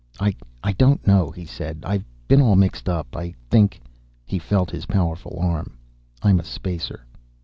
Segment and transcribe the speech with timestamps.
[0.19, 1.83] "I don't know," he said.
[1.85, 3.79] "I've been all mixed up, I think."
[4.25, 5.77] He felt his powerful arm.
[6.23, 7.05] "I'm a Spacer."